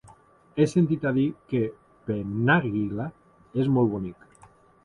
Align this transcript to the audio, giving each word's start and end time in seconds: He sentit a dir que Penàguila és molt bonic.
He 0.61 0.65
sentit 0.71 1.03
a 1.09 1.11
dir 1.17 1.25
que 1.51 1.61
Penàguila 2.09 3.09
és 3.65 3.71
molt 3.77 3.93
bonic. 3.97 4.27